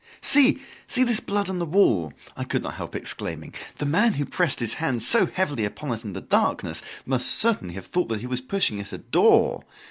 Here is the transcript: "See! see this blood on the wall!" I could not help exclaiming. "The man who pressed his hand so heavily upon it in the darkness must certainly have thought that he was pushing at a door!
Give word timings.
"See! 0.21 0.59
see 0.87 1.03
this 1.03 1.19
blood 1.19 1.47
on 1.47 1.59
the 1.59 1.63
wall!" 1.67 2.11
I 2.35 2.43
could 2.43 2.63
not 2.63 2.73
help 2.73 2.95
exclaiming. 2.95 3.53
"The 3.77 3.85
man 3.85 4.15
who 4.15 4.25
pressed 4.25 4.59
his 4.59 4.73
hand 4.81 5.03
so 5.03 5.27
heavily 5.27 5.63
upon 5.63 5.91
it 5.93 6.03
in 6.03 6.13
the 6.13 6.21
darkness 6.21 6.81
must 7.05 7.27
certainly 7.27 7.75
have 7.75 7.85
thought 7.85 8.07
that 8.07 8.21
he 8.21 8.25
was 8.25 8.41
pushing 8.41 8.79
at 8.79 8.93
a 8.93 8.97
door! 8.97 9.63